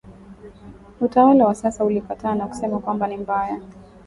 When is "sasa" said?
1.55-1.83